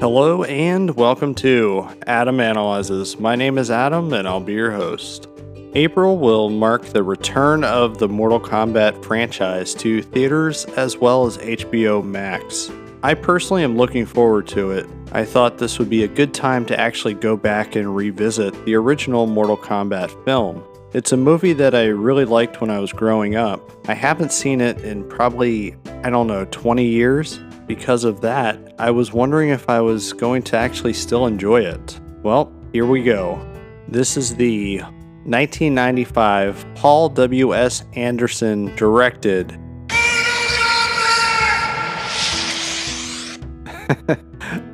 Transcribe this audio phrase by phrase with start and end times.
[0.00, 3.20] Hello and welcome to Adam Analyzes.
[3.20, 5.28] My name is Adam and I'll be your host.
[5.74, 11.36] April will mark the return of the Mortal Kombat franchise to theaters as well as
[11.36, 12.70] HBO Max.
[13.02, 14.86] I personally am looking forward to it.
[15.12, 18.76] I thought this would be a good time to actually go back and revisit the
[18.76, 20.64] original Mortal Kombat film.
[20.94, 23.60] It's a movie that I really liked when I was growing up.
[23.86, 27.38] I haven't seen it in probably, I don't know, 20 years,
[27.70, 32.00] because of that, I was wondering if I was going to actually still enjoy it.
[32.24, 33.40] Well, here we go.
[33.86, 37.84] This is the 1995 Paul W.S.
[37.92, 39.52] Anderson directed.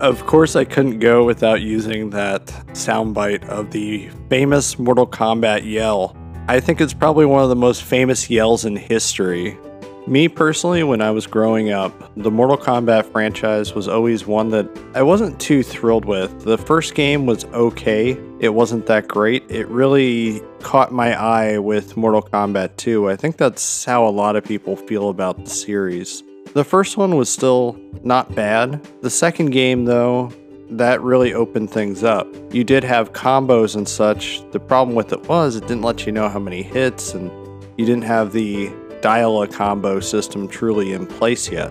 [0.00, 6.16] of course, I couldn't go without using that soundbite of the famous Mortal Kombat yell.
[6.46, 9.58] I think it's probably one of the most famous yells in history.
[10.06, 14.68] Me personally, when I was growing up, the Mortal Kombat franchise was always one that
[14.94, 16.44] I wasn't too thrilled with.
[16.44, 19.50] The first game was okay, it wasn't that great.
[19.50, 23.08] It really caught my eye with Mortal Kombat 2.
[23.08, 26.22] I think that's how a lot of people feel about the series.
[26.52, 28.86] The first one was still not bad.
[29.00, 30.30] The second game, though,
[30.68, 32.28] that really opened things up.
[32.52, 34.42] You did have combos and such.
[34.50, 37.30] The problem with it was it didn't let you know how many hits, and
[37.78, 38.70] you didn't have the
[39.04, 41.70] dial a combo system truly in place yet.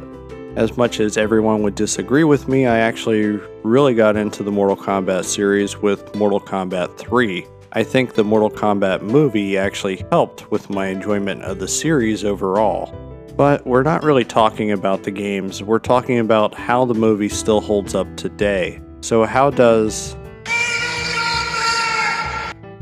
[0.55, 4.77] As much as everyone would disagree with me, I actually really got into the Mortal
[4.77, 7.43] Kombat series with Mortal Kombat 3.
[7.71, 12.93] I think the Mortal Kombat movie actually helped with my enjoyment of the series overall.
[13.35, 17.61] But we're not really talking about the games, we're talking about how the movie still
[17.61, 18.79] holds up today.
[19.01, 20.15] So, how does.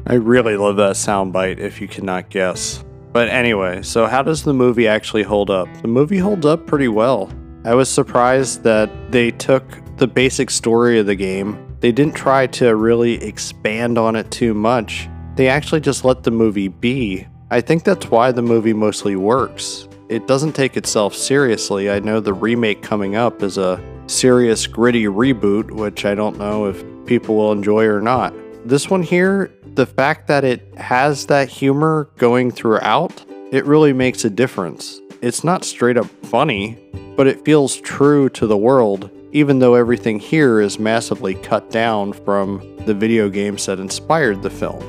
[0.07, 2.83] I really love that soundbite if you cannot guess.
[3.11, 5.67] But anyway, so how does the movie actually hold up?
[5.81, 7.31] The movie holds up pretty well.
[7.65, 9.63] I was surprised that they took
[9.97, 14.53] the basic story of the game, they didn't try to really expand on it too
[14.53, 15.09] much.
[15.35, 17.27] They actually just let the movie be.
[17.49, 19.87] I think that's why the movie mostly works.
[20.07, 21.89] It doesn't take itself seriously.
[21.89, 26.65] I know the remake coming up is a serious, gritty reboot, which I don't know
[26.65, 28.33] if people will enjoy or not.
[28.63, 34.23] This one here, the fact that it has that humor going throughout, it really makes
[34.23, 35.01] a difference.
[35.21, 36.77] It's not straight up funny,
[37.17, 42.13] but it feels true to the world, even though everything here is massively cut down
[42.13, 44.83] from the video games that inspired the film.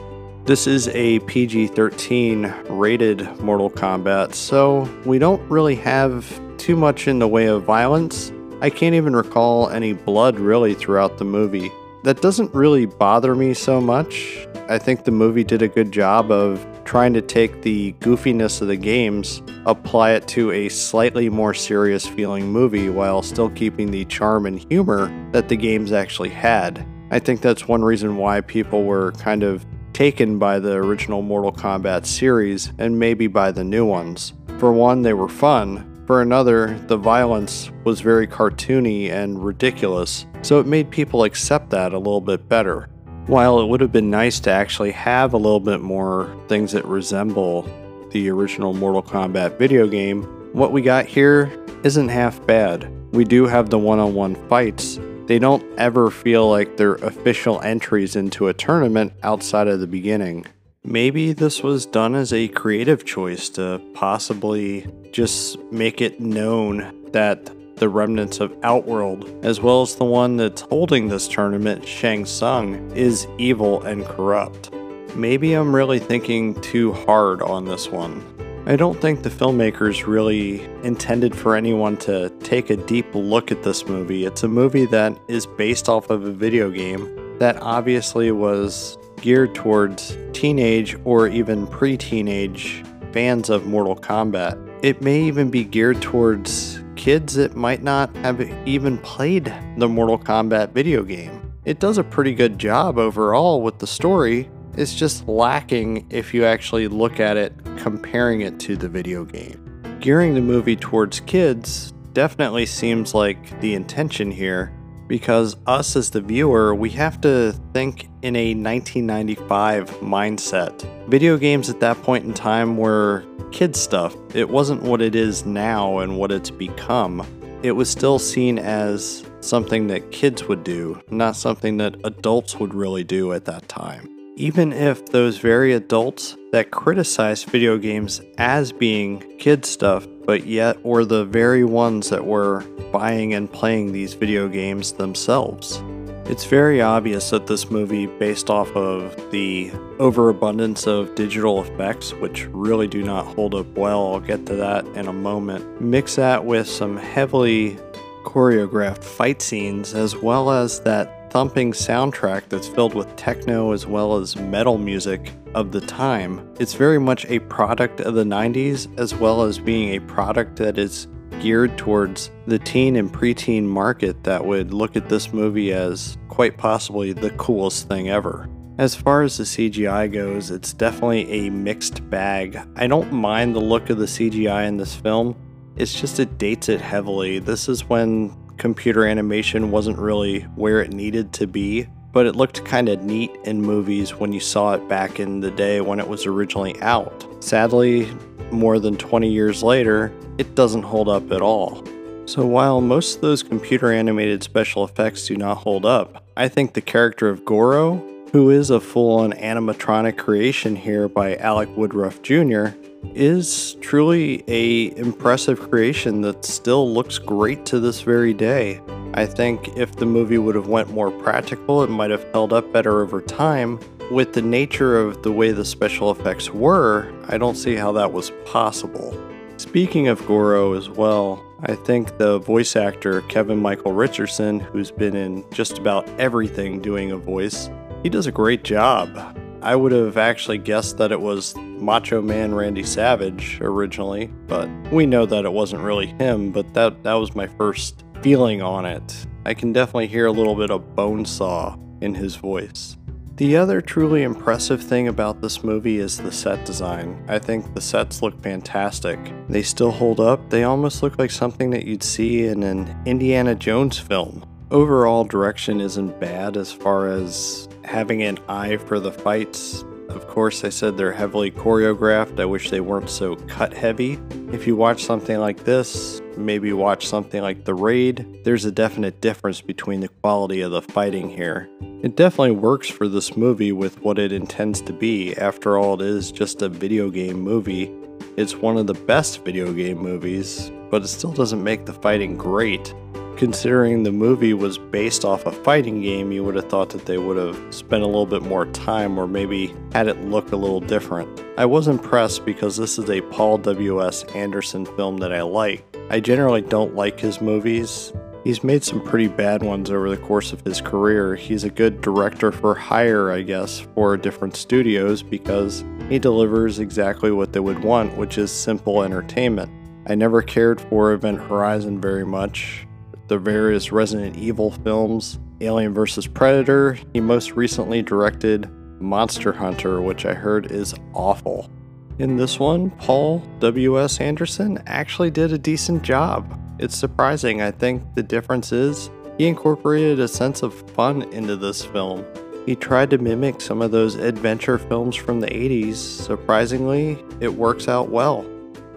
[0.44, 7.08] This is a PG 13 rated Mortal Kombat, so we don't really have too much
[7.08, 8.32] in the way of violence.
[8.60, 11.72] I can't even recall any blood really throughout the movie.
[12.04, 14.48] That doesn't really bother me so much.
[14.68, 18.66] I think the movie did a good job of trying to take the goofiness of
[18.66, 24.04] the games, apply it to a slightly more serious feeling movie while still keeping the
[24.06, 26.84] charm and humor that the games actually had.
[27.12, 31.52] I think that's one reason why people were kind of taken by the original Mortal
[31.52, 34.32] Kombat series and maybe by the new ones.
[34.58, 35.91] For one, they were fun.
[36.12, 41.94] For another, the violence was very cartoony and ridiculous, so it made people accept that
[41.94, 42.90] a little bit better.
[43.28, 46.84] While it would have been nice to actually have a little bit more things that
[46.84, 47.62] resemble
[48.10, 51.50] the original Mortal Kombat video game, what we got here
[51.82, 52.92] isn't half bad.
[53.12, 55.00] We do have the one on one fights.
[55.24, 60.44] They don't ever feel like they're official entries into a tournament outside of the beginning.
[60.84, 67.52] Maybe this was done as a creative choice to possibly just make it known that
[67.76, 72.90] the remnants of Outworld, as well as the one that's holding this tournament, Shang Tsung,
[72.96, 74.72] is evil and corrupt.
[75.14, 78.26] Maybe I'm really thinking too hard on this one.
[78.66, 83.62] I don't think the filmmakers really intended for anyone to take a deep look at
[83.62, 84.24] this movie.
[84.24, 89.54] It's a movie that is based off of a video game that obviously was geared
[89.54, 94.58] towards teenage or even pre teenage fans of Mortal Kombat.
[94.82, 100.18] It may even be geared towards kids that might not have even played the Mortal
[100.18, 101.52] Kombat video game.
[101.64, 104.50] It does a pretty good job overall with the story.
[104.76, 109.58] It's just lacking if you actually look at it comparing it to the video game.
[110.00, 114.72] Gearing the movie towards kids definitely seems like the intention here
[115.12, 120.72] because us as the viewer, we have to think in a 1995 mindset.
[121.06, 124.16] Video games at that point in time were kid stuff.
[124.34, 127.26] It wasn't what it is now and what it's become.
[127.62, 132.72] It was still seen as something that kids would do, not something that adults would
[132.72, 134.08] really do at that time.
[134.36, 140.84] Even if those very adults that criticize video games as being kid stuff but yet
[140.84, 142.60] were the very ones that were
[142.92, 145.82] buying and playing these video games themselves.
[146.26, 152.46] It's very obvious that this movie, based off of the overabundance of digital effects, which
[152.52, 156.44] really do not hold up well, I'll get to that in a moment, mix that
[156.44, 157.76] with some heavily
[158.24, 164.18] choreographed fight scenes, as well as that thumping soundtrack that's filled with techno as well
[164.18, 166.46] as metal music of the time.
[166.60, 170.76] It's very much a product of the 90s, as well as being a product that
[170.76, 171.08] is
[171.40, 176.58] geared towards the teen and preteen market that would look at this movie as quite
[176.58, 178.46] possibly the coolest thing ever.
[178.76, 182.60] As far as the CGI goes, it's definitely a mixed bag.
[182.76, 185.34] I don't mind the look of the CGI in this film,
[185.76, 187.38] it's just it dates it heavily.
[187.38, 192.64] This is when computer animation wasn't really where it needed to be, but it looked
[192.64, 196.06] kind of neat in movies when you saw it back in the day when it
[196.06, 197.26] was originally out.
[197.42, 198.08] Sadly,
[198.52, 201.84] more than 20 years later, it doesn't hold up at all.
[202.26, 206.74] So while most of those computer animated special effects do not hold up, I think
[206.74, 207.96] the character of Goro,
[208.32, 212.68] who is a full-on animatronic creation here by Alec Woodruff Jr.,
[213.14, 218.80] is truly a impressive creation that still looks great to this very day.
[219.12, 222.72] I think if the movie would have went more practical, it might have held up
[222.72, 223.78] better over time.
[224.10, 228.12] With the nature of the way the special effects were, I don't see how that
[228.12, 229.14] was possible.
[229.58, 235.14] Speaking of Goro as well, I think the voice actor Kevin Michael Richardson, who's been
[235.14, 237.68] in just about everything doing a voice,
[238.02, 239.38] he does a great job.
[239.62, 245.06] I would have actually guessed that it was Macho Man Randy Savage originally, but we
[245.06, 249.26] know that it wasn't really him, but that, that was my first feeling on it.
[249.46, 252.96] I can definitely hear a little bit of Bonesaw in his voice.
[253.36, 257.24] The other truly impressive thing about this movie is the set design.
[257.28, 259.18] I think the sets look fantastic.
[259.48, 263.54] They still hold up, they almost look like something that you'd see in an Indiana
[263.54, 264.44] Jones film.
[264.70, 269.84] Overall direction isn't bad as far as having an eye for the fights.
[270.08, 272.38] Of course, I said they're heavily choreographed.
[272.38, 274.18] I wish they weren't so cut heavy.
[274.52, 279.20] If you watch something like this, maybe watch something like The Raid, there's a definite
[279.20, 281.68] difference between the quality of the fighting here.
[282.02, 285.34] It definitely works for this movie with what it intends to be.
[285.36, 287.90] After all, it is just a video game movie.
[288.36, 292.36] It's one of the best video game movies, but it still doesn't make the fighting
[292.36, 292.94] great.
[293.36, 297.18] Considering the movie was based off a fighting game, you would have thought that they
[297.18, 300.80] would have spent a little bit more time or maybe had it look a little
[300.80, 301.42] different.
[301.58, 304.22] I was impressed because this is a Paul W.S.
[304.34, 305.84] Anderson film that I like.
[306.10, 308.12] I generally don't like his movies.
[308.44, 311.34] He's made some pretty bad ones over the course of his career.
[311.34, 317.30] He's a good director for hire, I guess, for different studios because he delivers exactly
[317.30, 319.70] what they would want, which is simple entertainment.
[320.06, 322.86] I never cared for Event Horizon very much
[323.32, 326.26] the various Resident Evil films, Alien vs.
[326.26, 326.98] Predator.
[327.14, 328.68] He most recently directed
[329.00, 331.70] Monster Hunter, which I heard is awful.
[332.18, 334.20] In this one, Paul W.S.
[334.20, 336.60] Anderson actually did a decent job.
[336.78, 337.62] It's surprising.
[337.62, 339.08] I think the difference is
[339.38, 342.26] he incorporated a sense of fun into this film.
[342.66, 345.94] He tried to mimic some of those adventure films from the 80s.
[345.94, 348.44] Surprisingly, it works out well.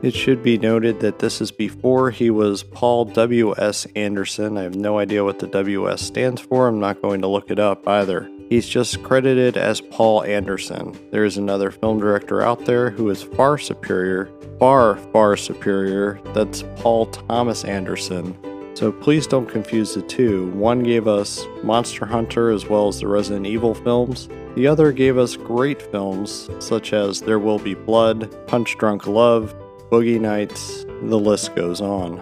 [0.02, 3.88] It should be noted that this is before he was Paul W.S.
[3.96, 4.58] Anderson.
[4.58, 6.02] I have no idea what the W.S.
[6.02, 6.68] stands for.
[6.68, 8.30] I'm not going to look it up either.
[8.50, 10.96] He's just credited as Paul Anderson.
[11.12, 16.20] There is another film director out there who is far superior, far, far superior.
[16.34, 18.38] That's Paul Thomas Anderson.
[18.76, 20.52] So please don't confuse the two.
[20.52, 24.30] One gave us Monster Hunter as well as the Resident Evil films.
[24.56, 29.56] The other gave us great films such as There Will Be Blood, Punch Drunk Love,
[29.92, 32.20] Boogie Nights, the list goes on.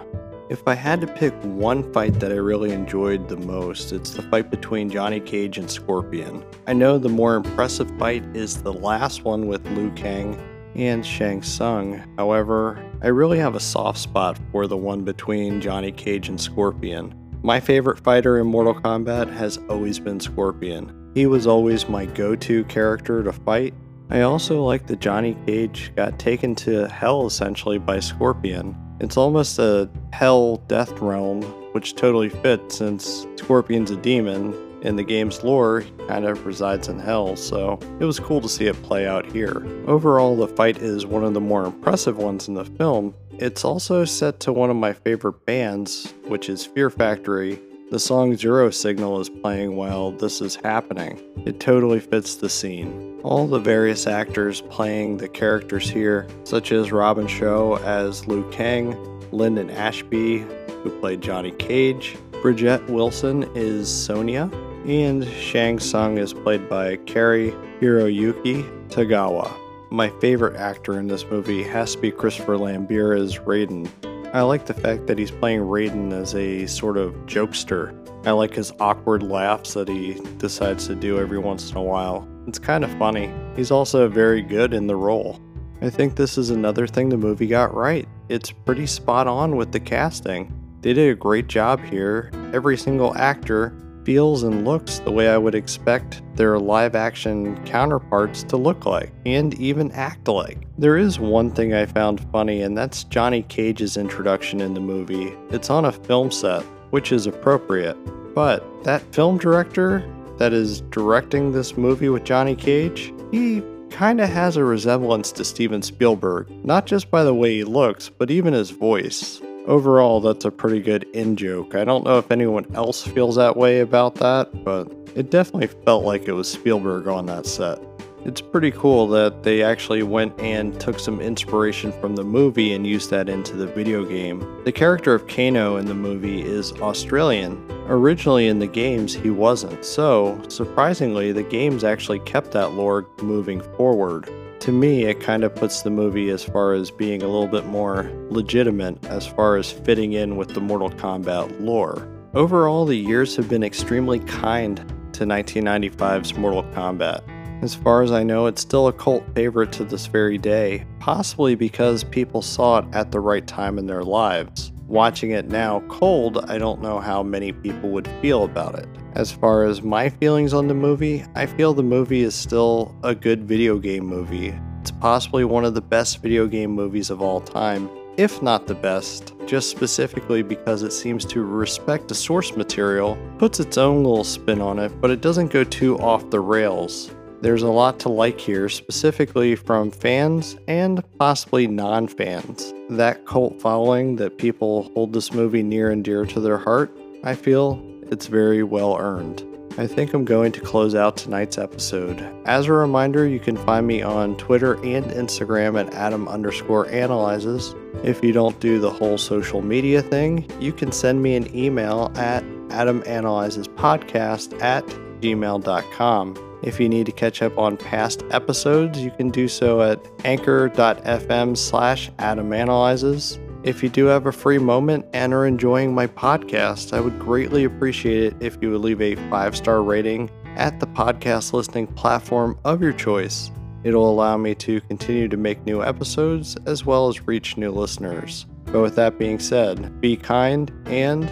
[0.50, 4.20] If I had to pick one fight that I really enjoyed the most, it's the
[4.24, 6.44] fight between Johnny Cage and Scorpion.
[6.66, 10.38] I know the more impressive fight is the last one with Liu Kang
[10.74, 12.02] and Shang Tsung.
[12.18, 17.14] However, I really have a soft spot for the one between Johnny Cage and Scorpion.
[17.42, 21.10] My favorite fighter in Mortal Kombat has always been Scorpion.
[21.14, 23.72] He was always my go to character to fight,
[24.10, 28.76] I also like that Johnny Cage got taken to hell essentially by Scorpion.
[29.00, 31.42] It's almost a hell death realm,
[31.72, 34.54] which totally fits since Scorpion's a demon.
[34.82, 38.66] In the game's lore, kind of resides in hell, so it was cool to see
[38.66, 39.66] it play out here.
[39.86, 43.14] Overall, the fight is one of the more impressive ones in the film.
[43.38, 47.58] It's also set to one of my favorite bands, which is Fear Factory,
[47.90, 51.20] The song Zero Signal is playing while this is happening.
[51.44, 53.20] It totally fits the scene.
[53.22, 58.96] All the various actors playing the characters here, such as Robin Shou as Liu Kang,
[59.32, 60.38] Linden Ashby,
[60.82, 64.50] who played Johnny Cage, Bridget Wilson is Sonya,
[64.86, 67.50] and Shang Tsung is played by Cary
[67.80, 69.52] Hiroyuki Tagawa.
[69.90, 73.88] My favorite actor in this movie has to be Christopher Lambert as Raiden.
[74.34, 77.94] I like the fact that he's playing Raiden as a sort of jokester.
[78.26, 82.28] I like his awkward laughs that he decides to do every once in a while.
[82.48, 83.32] It's kind of funny.
[83.54, 85.40] He's also very good in the role.
[85.82, 88.08] I think this is another thing the movie got right.
[88.28, 90.52] It's pretty spot on with the casting.
[90.80, 92.32] They did a great job here.
[92.52, 93.72] Every single actor
[94.04, 99.12] feels and looks the way I would expect their live action counterparts to look like
[99.26, 100.66] and even act like.
[100.78, 105.34] There is one thing I found funny, and that's Johnny Cage's introduction in the movie.
[105.50, 107.96] It's on a film set, which is appropriate,
[108.34, 110.08] but that film director
[110.38, 115.44] that is directing this movie with Johnny Cage, he kind of has a resemblance to
[115.44, 119.40] Steven Spielberg, not just by the way he looks, but even his voice.
[119.66, 121.74] Overall, that's a pretty good in joke.
[121.74, 126.04] I don't know if anyone else feels that way about that, but it definitely felt
[126.04, 127.78] like it was Spielberg on that set.
[128.26, 132.86] It's pretty cool that they actually went and took some inspiration from the movie and
[132.86, 134.46] used that into the video game.
[134.64, 137.66] The character of Kano in the movie is Australian.
[137.86, 143.62] Originally in the games, he wasn't, so surprisingly, the games actually kept that lore moving
[143.76, 144.28] forward
[144.64, 147.66] to me, it kind of puts the movie as far as being a little bit
[147.66, 152.08] more legitimate as far as fitting in with the Mortal Kombat lore.
[152.32, 154.78] Overall, the years have been extremely kind
[155.12, 157.22] to 1995's Mortal Kombat.
[157.62, 161.54] As far as I know, it's still a cult favorite to this very day, possibly
[161.54, 164.72] because people saw it at the right time in their lives.
[164.86, 168.88] Watching it now cold, I don't know how many people would feel about it.
[169.14, 173.14] As far as my feelings on the movie, I feel the movie is still a
[173.14, 174.52] good video game movie.
[174.80, 178.74] It's possibly one of the best video game movies of all time, if not the
[178.74, 184.24] best, just specifically because it seems to respect the source material, puts its own little
[184.24, 187.14] spin on it, but it doesn't go too off the rails.
[187.40, 192.74] There's a lot to like here, specifically from fans and possibly non fans.
[192.90, 196.90] That cult following that people hold this movie near and dear to their heart,
[197.22, 199.44] I feel it's very well earned.
[199.76, 202.24] I think I'm going to close out tonight's episode.
[202.46, 207.74] As a reminder, you can find me on Twitter and Instagram at Adam underscore analyzes.
[208.04, 212.12] If you don't do the whole social media thing, you can send me an email
[212.14, 214.86] at adamanalyzespodcast at
[215.20, 216.60] gmail.com.
[216.62, 221.56] If you need to catch up on past episodes, you can do so at anchor.fm
[221.56, 223.43] slash adamanalyzes.
[223.64, 227.64] If you do have a free moment and are enjoying my podcast, I would greatly
[227.64, 232.58] appreciate it if you would leave a five star rating at the podcast listening platform
[232.66, 233.50] of your choice.
[233.82, 238.44] It'll allow me to continue to make new episodes as well as reach new listeners.
[238.66, 241.24] But with that being said, be kind and